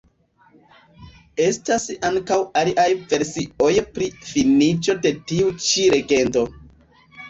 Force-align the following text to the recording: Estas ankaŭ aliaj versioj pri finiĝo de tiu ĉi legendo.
Estas 1.47 1.85
ankaŭ 2.09 2.39
aliaj 2.63 2.87
versioj 3.13 3.71
pri 3.93 4.11
finiĝo 4.33 5.01
de 5.07 5.17
tiu 5.31 5.57
ĉi 5.71 5.91
legendo. 5.99 6.51